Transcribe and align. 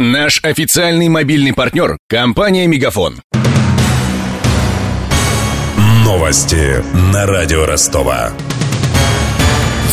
Наш 0.00 0.42
официальный 0.42 1.08
мобильный 1.08 1.52
партнер– 1.52 1.96
компания 2.08 2.66
«Мегафон». 2.66 3.22
Новости 6.04 6.82
на 7.12 7.26
радио 7.26 7.64
Ростова. 7.64 8.32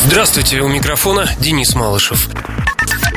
Здравствуйте, 0.03 0.61
у 0.61 0.69
микрофона 0.69 1.29
Денис 1.39 1.75
Малышев. 1.75 2.29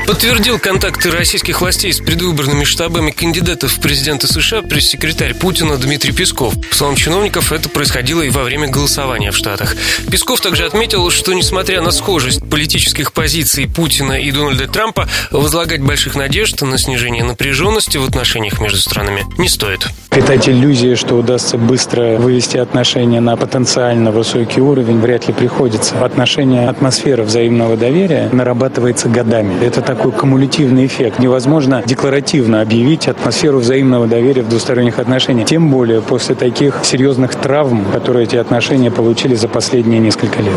Подтвердил 0.06 0.58
контакты 0.58 1.10
российских 1.10 1.62
властей 1.62 1.90
с 1.90 1.98
предвыборными 1.98 2.64
штабами 2.64 3.10
кандидатов 3.10 3.72
в 3.72 3.80
президенты 3.80 4.26
США 4.26 4.60
пресс-секретарь 4.60 5.32
Путина 5.32 5.78
Дмитрий 5.78 6.12
Песков. 6.12 6.52
По 6.68 6.76
словам 6.76 6.94
чиновников, 6.94 7.52
это 7.52 7.70
происходило 7.70 8.20
и 8.20 8.28
во 8.28 8.42
время 8.42 8.68
голосования 8.68 9.30
в 9.30 9.36
Штатах. 9.36 9.74
Песков 10.10 10.42
также 10.42 10.66
отметил, 10.66 11.10
что 11.10 11.32
несмотря 11.32 11.80
на 11.80 11.90
схожесть 11.90 12.46
политических 12.48 13.14
позиций 13.14 13.66
Путина 13.66 14.12
и 14.12 14.30
Дональда 14.30 14.68
Трампа, 14.68 15.08
возлагать 15.30 15.80
больших 15.80 16.16
надежд 16.16 16.60
на 16.60 16.76
снижение 16.76 17.24
напряженности 17.24 17.96
в 17.96 18.04
отношениях 18.04 18.60
между 18.60 18.78
странами 18.80 19.24
не 19.38 19.48
стоит. 19.48 19.88
Питать 20.10 20.48
иллюзии, 20.48 20.96
что 20.96 21.14
удастся 21.14 21.56
быстро 21.56 22.18
вывести 22.18 22.58
отношения 22.58 23.20
на 23.20 23.36
потенциально 23.36 24.12
высокий 24.12 24.60
уровень, 24.60 25.00
вряд 25.00 25.28
ли 25.28 25.32
приходится. 25.32 26.04
Отношения, 26.04 26.68
атмосфера 26.68 27.22
взаимного 27.22 27.78
доверия 27.78 28.28
нарабатывается 28.32 29.08
годами. 29.08 29.64
Это 29.64 29.80
такой 29.94 30.12
кумулятивный 30.12 30.86
эффект. 30.86 31.18
Невозможно 31.20 31.82
декларативно 31.86 32.60
объявить 32.60 33.06
атмосферу 33.06 33.60
взаимного 33.60 34.06
доверия 34.06 34.42
в 34.42 34.48
двусторонних 34.48 34.98
отношениях. 34.98 35.48
Тем 35.48 35.70
более 35.70 36.02
после 36.02 36.34
таких 36.34 36.80
серьезных 36.82 37.34
травм, 37.36 37.86
которые 37.92 38.24
эти 38.24 38.36
отношения 38.36 38.90
получили 38.90 39.34
за 39.34 39.48
последние 39.48 40.00
несколько 40.00 40.42
лет. 40.42 40.54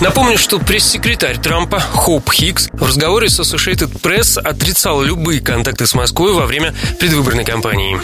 Напомню, 0.00 0.36
что 0.36 0.58
пресс-секретарь 0.58 1.38
Трампа 1.38 1.80
Хоуп 1.80 2.30
Хикс 2.30 2.68
в 2.72 2.86
разговоре 2.86 3.28
с 3.28 3.40
Associated 3.40 4.02
Press 4.02 4.38
отрицал 4.38 5.02
любые 5.02 5.40
контакты 5.40 5.86
с 5.86 5.94
Москвой 5.94 6.34
во 6.34 6.44
время 6.44 6.74
предвыборной 6.98 7.44
кампании. 7.44 7.98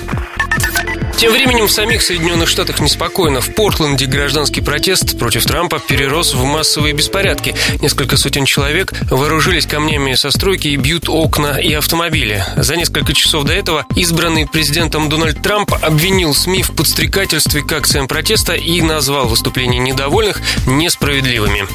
Тем 1.21 1.33
временем 1.33 1.67
в 1.67 1.71
самих 1.71 2.01
Соединенных 2.01 2.49
Штатах 2.49 2.81
неспокойно. 2.81 3.43
В 3.43 3.55
Портленде 3.55 4.07
гражданский 4.07 4.63
протест 4.63 5.19
против 5.19 5.45
Трампа 5.45 5.79
перерос 5.79 6.33
в 6.33 6.43
массовые 6.45 6.95
беспорядки. 6.95 7.55
Несколько 7.83 8.17
сотен 8.17 8.47
человек 8.47 8.95
вооружились 9.11 9.67
камнями 9.67 10.15
со 10.15 10.31
стройки 10.31 10.69
и 10.69 10.77
бьют 10.77 11.11
окна 11.11 11.61
и 11.61 11.75
автомобили. 11.75 12.43
За 12.57 12.75
несколько 12.75 13.13
часов 13.13 13.45
до 13.45 13.53
этого 13.53 13.85
избранный 13.97 14.49
президентом 14.49 15.11
Дональд 15.11 15.43
Трамп 15.43 15.75
обвинил 15.83 16.35
СМИ 16.35 16.63
в 16.63 16.71
подстрекательстве 16.71 17.61
к 17.61 17.71
акциям 17.71 18.09
протеста 18.09 18.55
и 18.55 18.81
назвал 18.81 19.29
выступления 19.29 19.79
недовольных 19.79 20.41
несправедливыми. 20.67 21.67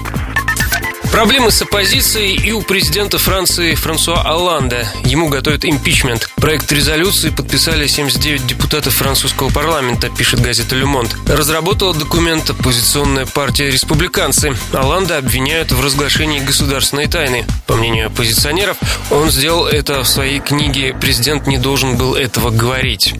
Проблемы 1.16 1.50
с 1.50 1.62
оппозицией 1.62 2.36
и 2.36 2.52
у 2.52 2.62
президента 2.62 3.18
Франции 3.18 3.74
Франсуа 3.74 4.22
Олланда. 4.24 4.86
Ему 5.06 5.30
готовят 5.30 5.64
импичмент. 5.64 6.30
Проект 6.36 6.70
резолюции 6.74 7.30
подписали 7.30 7.88
79 7.88 8.46
депутатов 8.46 8.96
французского 8.96 9.50
парламента, 9.50 10.10
пишет 10.10 10.42
газета 10.42 10.76
«Ле 10.76 10.84
Монт». 10.84 11.16
Разработала 11.26 11.94
документ 11.94 12.50
оппозиционная 12.50 13.26
партия 13.26 13.72
«Республиканцы». 13.72 14.58
Олланда 14.74 15.18
обвиняют 15.18 15.72
в 15.72 15.82
разглашении 15.82 16.42
государственной 16.42 17.08
тайны. 17.08 17.46
По 17.66 17.78
мнению 17.78 18.08
оппозиционеров, 18.08 18.76
он 19.10 19.32
сделал 19.32 19.68
это 19.68 20.04
в 20.04 20.10
своей 20.10 20.42
книге 20.42 20.94
«Президент 21.00 21.48
не 21.48 21.58
должен 21.58 21.96
был 21.96 22.16
этого 22.16 22.50
говорить». 22.50 23.14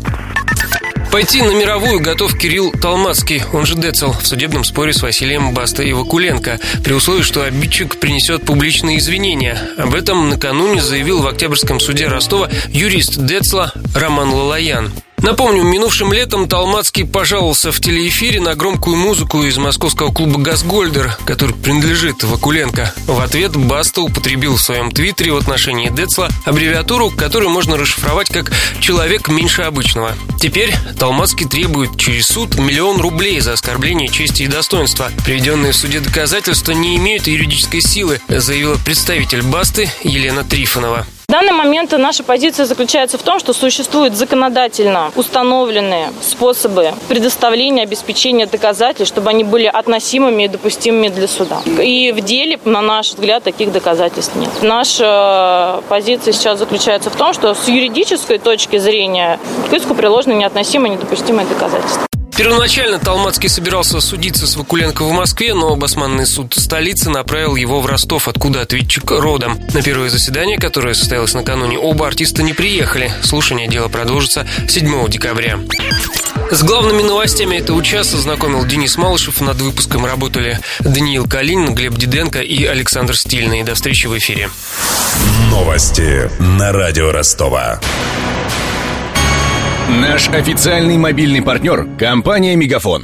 Пойти 1.16 1.42
на 1.42 1.52
мировую 1.52 2.02
готов 2.02 2.38
Кирилл 2.38 2.74
Талмацкий, 2.74 3.42
он 3.54 3.66
же 3.66 3.76
Децл, 3.76 4.12
в 4.12 4.28
судебном 4.28 4.66
споре 4.66 4.92
с 4.92 5.02
Василием 5.02 5.54
Баста 5.54 5.82
и 5.82 5.94
Вакуленко, 5.94 6.60
при 6.84 6.92
условии, 6.92 7.22
что 7.22 7.44
обидчик 7.44 7.96
принесет 8.02 8.44
публичные 8.44 8.98
извинения. 8.98 9.58
Об 9.78 9.96
этом 9.96 10.28
накануне 10.28 10.82
заявил 10.82 11.22
в 11.22 11.28
Октябрьском 11.28 11.80
суде 11.80 12.08
Ростова 12.08 12.50
юрист 12.68 13.16
Децла 13.16 13.72
Роман 13.96 14.34
Лалаян. 14.34 14.92
Напомню, 15.26 15.64
минувшим 15.64 16.14
летом 16.14 16.48
Талмацкий 16.48 17.04
пожаловался 17.04 17.72
в 17.72 17.80
телеэфире 17.80 18.40
на 18.40 18.54
громкую 18.54 18.96
музыку 18.96 19.42
из 19.42 19.58
московского 19.58 20.12
клуба 20.12 20.40
«Газгольдер», 20.40 21.18
который 21.26 21.56
принадлежит 21.56 22.24
Вакуленко. 22.24 22.94
В 23.08 23.20
ответ 23.20 23.56
Баста 23.56 24.02
употребил 24.02 24.56
в 24.56 24.62
своем 24.62 24.92
твиттере 24.92 25.32
в 25.32 25.38
отношении 25.38 25.90
Децла 25.90 26.30
аббревиатуру, 26.46 27.10
которую 27.10 27.50
можно 27.50 27.76
расшифровать 27.76 28.30
как 28.30 28.52
«человек 28.80 29.28
меньше 29.28 29.64
обычного». 29.64 30.14
Теперь 30.40 30.76
Талмацкий 31.00 31.48
требует 31.48 31.98
через 31.98 32.28
суд 32.28 32.60
миллион 32.60 33.02
рублей 33.02 33.40
за 33.40 33.54
оскорбление 33.54 34.10
чести 34.10 34.44
и 34.44 34.48
достоинства. 34.48 35.10
Приведенные 35.26 35.72
в 35.72 35.76
суде 35.76 36.02
доказательства 36.02 36.74
не 36.74 36.98
имеют 36.98 37.26
юридической 37.26 37.82
силы, 37.82 38.22
заявила 38.28 38.78
представитель 38.86 39.42
Басты 39.42 39.90
Елена 40.04 40.44
Трифонова. 40.44 41.08
В 41.28 41.32
данный 41.32 41.54
момент 41.54 41.92
наша 41.98 42.24
позиция 42.24 42.68
заключается 42.68 43.18
в 43.18 43.24
том, 43.24 43.40
что 43.40 43.52
существуют 43.52 44.14
законодательно 44.14 45.12
установленные 45.16 46.14
способы 46.22 46.94
предоставления, 47.08 47.82
обеспечения 47.82 48.46
доказательств, 48.46 49.12
чтобы 49.12 49.32
они 49.32 49.44
были 49.44 49.66
относимыми 49.66 50.44
и 50.44 50.48
допустимыми 50.48 51.08
для 51.08 51.28
суда. 51.28 51.62
И 51.82 52.12
в 52.12 52.22
деле, 52.22 52.60
на 52.64 52.82
наш 52.82 53.10
взгляд, 53.10 53.44
таких 53.44 53.72
доказательств 53.72 54.36
нет. 54.36 54.52
Наша 54.62 55.82
позиция 55.90 56.32
сейчас 56.32 56.60
заключается 56.60 57.10
в 57.10 57.16
том, 57.16 57.34
что 57.34 57.56
с 57.56 57.68
юридической 57.68 58.38
точки 58.38 58.78
зрения 58.78 59.40
к 59.70 59.74
иску 59.74 59.96
приложены 59.96 60.34
неотносимые, 60.34 60.94
недопустимые 60.94 61.48
доказательства. 61.48 62.06
Первоначально 62.38 63.00
Талмацкий 63.00 63.48
собирался 63.48 64.02
судиться 64.02 64.46
с 64.46 64.58
Вакуленко 64.58 65.06
в 65.06 65.12
Москве, 65.12 65.54
но 65.54 65.74
басманный 65.78 66.26
суд 66.26 66.54
столицы 66.54 67.10
направил 67.10 67.56
его 67.56 67.80
в 67.80 67.86
Ростов, 67.86 68.28
откуда 68.28 68.62
ответчик 68.62 69.10
родом. 69.10 69.58
На 69.74 69.82
первое 69.82 70.10
заседание, 70.10 70.58
которое 70.58 70.96
состоялось 70.96 71.34
накануне, 71.34 71.80
оба 71.80 72.08
артиста 72.08 72.44
не 72.44 72.52
приехали. 72.52 73.10
Слушание 73.24 73.70
дела 73.70 73.88
продолжится 73.88 74.46
7 74.68 75.10
декабря. 75.10 75.60
С 76.52 76.62
главными 76.62 77.04
новостями 77.04 77.56
этого 77.56 77.82
часа 77.82 78.18
знакомил 78.18 78.66
Денис 78.66 78.98
Малышев. 78.98 79.40
Над 79.40 79.62
выпуском 79.62 80.06
работали 80.06 80.60
Даниил 80.82 81.28
Калинин, 81.28 81.74
Глеб 81.74 81.94
Диденко 81.94 82.42
и 82.42 82.66
Александр 82.66 83.16
Стильный. 83.18 83.64
До 83.64 83.76
встречи 83.76 84.08
в 84.08 84.18
эфире. 84.18 84.50
Новости 85.50 86.30
на 86.40 86.74
радио 86.74 87.12
Ростова. 87.12 87.80
Наш 89.88 90.30
официальный 90.30 90.98
мобильный 90.98 91.44
партнер– 91.44 91.88
компания 92.00 92.56
«Мегафон». 92.56 93.04